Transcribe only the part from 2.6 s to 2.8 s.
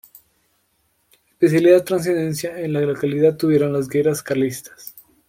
la